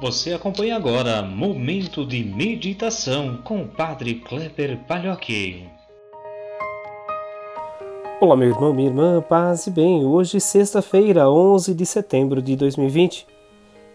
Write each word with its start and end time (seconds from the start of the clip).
Você 0.00 0.32
acompanha 0.32 0.76
agora 0.76 1.22
Momento 1.22 2.06
de 2.06 2.22
Meditação 2.22 3.38
com 3.42 3.62
o 3.62 3.68
Padre 3.68 4.14
Kleber 4.14 4.78
Palhoque. 4.86 5.68
Olá, 8.20 8.36
meu 8.36 8.48
irmão, 8.48 8.72
minha 8.72 8.90
irmã, 8.90 9.20
paz 9.20 9.66
e 9.66 9.72
bem. 9.72 10.04
Hoje, 10.04 10.38
sexta-feira, 10.38 11.28
11 11.28 11.74
de 11.74 11.84
setembro 11.84 12.40
de 12.40 12.54
2020. 12.54 13.26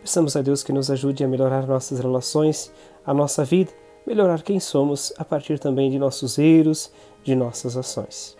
Peçamos 0.01 0.35
a 0.35 0.41
Deus 0.41 0.61
que 0.61 0.73
nos 0.73 0.91
ajude 0.91 1.23
a 1.23 1.27
melhorar 1.27 1.65
nossas 1.65 1.99
relações, 1.99 2.69
a 3.05 3.13
nossa 3.13 3.45
vida, 3.45 3.71
melhorar 4.05 4.41
quem 4.41 4.59
somos 4.59 5.13
a 5.17 5.23
partir 5.23 5.57
também 5.57 5.89
de 5.89 5.97
nossos 5.97 6.37
erros, 6.37 6.91
de 7.23 7.33
nossas 7.33 7.77
ações. 7.77 8.35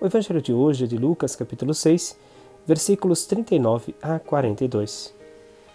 O 0.00 0.06
evangelho 0.06 0.42
de 0.42 0.52
hoje 0.52 0.82
é 0.82 0.86
de 0.88 0.98
Lucas, 0.98 1.36
capítulo 1.36 1.74
6, 1.74 2.18
versículos 2.66 3.24
39 3.24 3.94
a 4.02 4.18
42. 4.18 5.14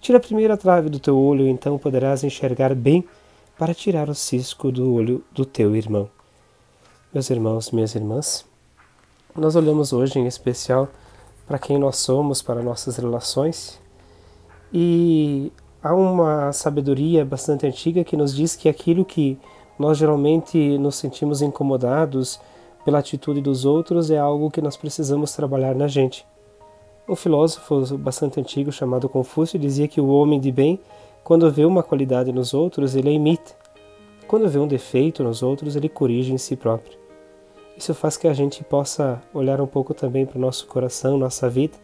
Tira 0.00 0.18
a 0.52 0.56
trave 0.56 0.88
do 0.88 0.98
teu 0.98 1.18
olho, 1.18 1.46
então 1.46 1.76
poderás 1.76 2.24
enxergar 2.24 2.74
bem 2.74 3.04
para 3.58 3.74
tirar 3.74 4.08
o 4.08 4.14
cisco 4.14 4.72
do 4.72 4.94
olho 4.94 5.22
do 5.30 5.44
teu 5.44 5.76
irmão. 5.76 6.08
Meus 7.12 7.28
irmãos, 7.28 7.70
minhas 7.70 7.94
irmãs, 7.94 8.46
nós 9.36 9.56
olhamos 9.56 9.92
hoje 9.92 10.18
em 10.18 10.26
especial 10.26 10.88
para 11.46 11.58
quem 11.58 11.78
nós 11.78 11.96
somos, 11.98 12.40
para 12.40 12.62
nossas 12.62 12.96
relações, 12.96 13.78
e 14.72 15.52
há 15.82 15.94
uma 15.94 16.50
sabedoria 16.50 17.22
bastante 17.22 17.66
antiga 17.66 18.02
que 18.02 18.16
nos 18.16 18.34
diz 18.34 18.56
que 18.56 18.70
aquilo 18.70 19.04
que 19.04 19.38
nós 19.78 19.98
geralmente 19.98 20.78
nos 20.78 20.96
sentimos 20.96 21.42
incomodados 21.42 22.40
pela 22.86 23.00
atitude 23.00 23.42
dos 23.42 23.66
outros 23.66 24.10
é 24.10 24.18
algo 24.18 24.50
que 24.50 24.62
nós 24.62 24.78
precisamos 24.78 25.34
trabalhar 25.34 25.74
na 25.74 25.86
gente. 25.86 26.24
Um 27.10 27.16
filósofo 27.16 27.98
bastante 27.98 28.38
antigo 28.38 28.70
chamado 28.70 29.08
Confúcio 29.08 29.58
dizia 29.58 29.88
que 29.88 30.00
o 30.00 30.06
homem 30.10 30.38
de 30.38 30.52
bem, 30.52 30.78
quando 31.24 31.50
vê 31.50 31.64
uma 31.64 31.82
qualidade 31.82 32.30
nos 32.30 32.54
outros, 32.54 32.94
ele 32.94 33.08
a 33.08 33.12
imita. 33.12 33.50
Quando 34.28 34.48
vê 34.48 34.60
um 34.60 34.68
defeito 34.68 35.24
nos 35.24 35.42
outros, 35.42 35.74
ele 35.74 35.88
corrige 35.88 36.32
em 36.32 36.38
si 36.38 36.54
próprio. 36.54 36.96
Isso 37.76 37.92
faz 37.94 38.16
que 38.16 38.28
a 38.28 38.32
gente 38.32 38.62
possa 38.62 39.20
olhar 39.34 39.60
um 39.60 39.66
pouco 39.66 39.92
também 39.92 40.24
para 40.24 40.38
o 40.38 40.40
nosso 40.40 40.68
coração, 40.68 41.18
nossa 41.18 41.50
vida, 41.50 41.76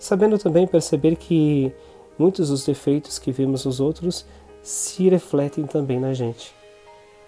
sabendo 0.00 0.36
também 0.36 0.66
perceber 0.66 1.14
que 1.14 1.72
muitos 2.18 2.48
dos 2.48 2.66
defeitos 2.66 3.20
que 3.20 3.30
vemos 3.30 3.64
nos 3.64 3.78
outros 3.78 4.26
se 4.64 5.08
refletem 5.08 5.64
também 5.64 6.00
na 6.00 6.12
gente. 6.12 6.52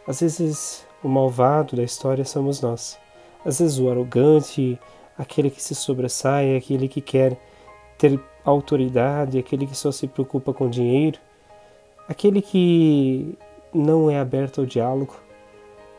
Às 0.09 0.23
vezes, 0.23 0.85
o 1.05 1.09
malvado 1.09 1.77
da 1.77 1.85
história 1.85 2.25
somos 2.25 2.61
nós. 2.61 2.99
Às 3.45 3.61
vezes, 3.61 3.79
o 3.79 3.89
arrogante, 3.89 4.77
aquele 5.17 5.51
que 5.51 5.63
se 5.63 5.75
sobressai, 5.75 6.57
aquele 6.57 6.89
que 6.89 7.01
quer 7.01 7.39
ter 7.99 8.21
autoridade, 8.45 9.39
aquele 9.39 9.67
que 9.67 9.77
só 9.77 9.93
se 9.93 10.07
preocupa 10.07 10.53
com 10.53 10.69
dinheiro, 10.69 11.19
aquele 12.09 12.43
que 12.43 13.39
não 13.73 14.11
é 14.11 14.19
aberto 14.19 14.61
ao 14.61 14.67
diálogo, 14.67 15.17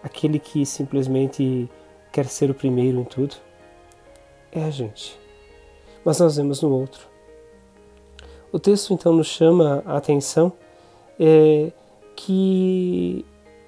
aquele 0.03 0.38
que 0.39 0.66
simplesmente 0.66 1.70
quer 2.11 2.25
ser 2.25 2.50
o 2.52 2.53
primeiro 2.53 2.99
em 2.99 3.04
tudo. 3.04 3.36
É 4.52 4.64
a 4.64 4.70
gente. 4.70 5.20
Mas 6.05 6.20
nós 6.20 6.36
vemos 6.36 6.61
no 6.61 6.70
outro. 6.70 7.08
O 8.52 8.59
texto 8.59 8.93
então 8.93 9.14
nos 9.14 9.27
chama 9.27 9.82
a 9.86 9.98
atenção 9.98 10.54
é, 11.20 11.71
que, 12.15 13.26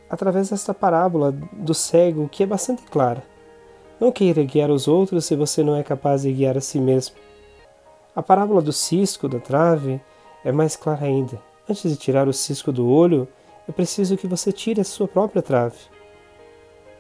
através 0.09 0.49
desta 0.49 0.73
parábola 0.73 1.31
do 1.31 1.73
cego, 1.73 2.29
que 2.29 2.43
é 2.43 2.45
bastante 2.45 2.83
clara, 2.83 3.23
não 3.99 4.11
queira 4.11 4.43
guiar 4.43 4.69
os 4.69 4.87
outros 4.87 5.25
se 5.25 5.35
você 5.35 5.63
não 5.63 5.75
é 5.75 5.83
capaz 5.83 6.23
de 6.23 6.31
guiar 6.31 6.57
a 6.57 6.61
si 6.61 6.79
mesmo. 6.79 7.15
A 8.15 8.21
parábola 8.21 8.61
do 8.61 8.73
cisco 8.73 9.27
da 9.27 9.39
trave 9.39 10.01
é 10.43 10.51
mais 10.51 10.75
clara 10.75 11.05
ainda. 11.05 11.41
Antes 11.69 11.89
de 11.89 11.97
tirar 11.97 12.27
o 12.27 12.33
cisco 12.33 12.71
do 12.71 12.87
olho, 12.87 13.27
é 13.67 13.71
preciso 13.71 14.17
que 14.17 14.27
você 14.27 14.51
tire 14.51 14.81
a 14.81 14.85
sua 14.85 15.07
própria 15.07 15.41
trave. 15.41 15.77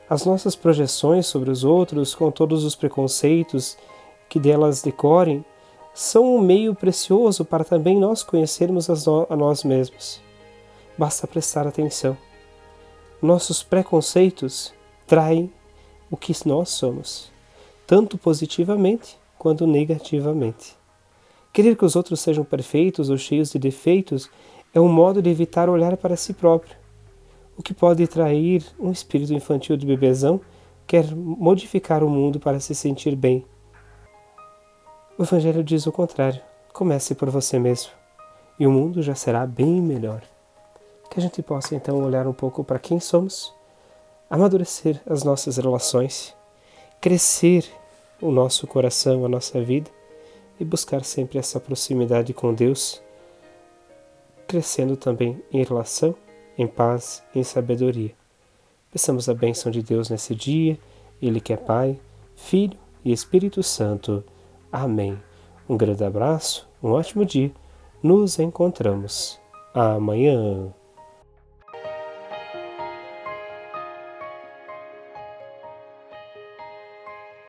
As 0.09 0.25
nossas 0.25 0.55
projeções 0.55 1.25
sobre 1.25 1.49
os 1.49 1.63
outros, 1.63 2.13
com 2.13 2.29
todos 2.31 2.63
os 2.63 2.75
preconceitos 2.75 3.77
que 4.27 4.39
delas 4.39 4.81
decorem, 4.81 5.43
são 5.93 6.35
um 6.35 6.41
meio 6.41 6.75
precioso 6.75 7.45
para 7.45 7.63
também 7.63 7.97
nós 7.97 8.21
conhecermos 8.21 8.89
a 8.89 9.35
nós 9.35 9.63
mesmos. 9.63 10.21
Basta 10.97 11.25
prestar 11.25 11.65
atenção. 11.65 12.17
Nossos 13.21 13.63
preconceitos 13.63 14.73
traem 15.07 15.51
o 16.09 16.17
que 16.17 16.33
nós 16.47 16.69
somos, 16.69 17.31
tanto 17.87 18.17
positivamente 18.17 19.17
quanto 19.37 19.65
negativamente. 19.67 20.75
Querer 21.51 21.75
que 21.75 21.85
os 21.85 21.95
outros 21.95 22.19
sejam 22.19 22.43
perfeitos 22.43 23.09
ou 23.09 23.17
cheios 23.17 23.51
de 23.51 23.59
defeitos 23.59 24.29
é 24.73 24.79
um 24.79 24.89
modo 24.89 25.21
de 25.21 25.29
evitar 25.29 25.69
olhar 25.69 25.95
para 25.97 26.15
si 26.15 26.33
próprio, 26.33 26.75
o 27.57 27.63
que 27.63 27.73
pode 27.73 28.05
trair 28.07 28.65
um 28.77 28.91
espírito 28.91 29.33
infantil 29.33 29.77
de 29.77 29.85
bebezão 29.85 30.41
quer 30.85 31.15
modificar 31.15 32.03
o 32.03 32.09
mundo 32.09 32.39
para 32.39 32.59
se 32.59 32.75
sentir 32.75 33.15
bem. 33.15 33.45
O 35.17 35.23
Evangelho 35.23 35.63
diz 35.63 35.87
o 35.87 35.91
contrário: 35.91 36.41
comece 36.73 37.15
por 37.15 37.29
você 37.29 37.57
mesmo, 37.57 37.91
e 38.59 38.67
o 38.67 38.71
mundo 38.71 39.01
já 39.01 39.15
será 39.15 39.45
bem 39.45 39.81
melhor. 39.81 40.21
Que 41.09 41.19
a 41.19 41.21
gente 41.21 41.41
possa 41.41 41.75
então 41.75 42.03
olhar 42.03 42.27
um 42.27 42.33
pouco 42.33 42.63
para 42.63 42.79
quem 42.79 42.99
somos 42.99 43.53
amadurecer 44.29 45.01
as 45.05 45.23
nossas 45.23 45.57
relações, 45.57 46.35
crescer 46.99 47.65
o 48.21 48.31
nosso 48.31 48.65
coração, 48.67 49.25
a 49.25 49.29
nossa 49.29 49.61
vida 49.61 49.89
e 50.59 50.65
buscar 50.65 51.03
sempre 51.03 51.37
essa 51.37 51.59
proximidade 51.59 52.33
com 52.33 52.53
Deus, 52.53 53.01
crescendo 54.47 54.95
também 54.95 55.41
em 55.51 55.63
relação, 55.63 56.15
em 56.57 56.67
paz, 56.67 57.23
em 57.33 57.43
sabedoria. 57.43 58.11
Peçamos 58.91 59.27
a 59.27 59.33
bênção 59.33 59.71
de 59.71 59.81
Deus 59.81 60.09
nesse 60.09 60.33
dia, 60.33 60.79
Ele 61.21 61.41
que 61.41 61.51
é 61.51 61.57
Pai, 61.57 61.99
Filho 62.35 62.77
e 63.03 63.11
Espírito 63.11 63.61
Santo. 63.61 64.23
Amém. 64.71 65.19
Um 65.67 65.75
grande 65.75 66.03
abraço, 66.03 66.67
um 66.81 66.91
ótimo 66.91 67.25
dia. 67.25 67.51
Nos 68.01 68.39
encontramos 68.39 69.39
amanhã. 69.73 70.71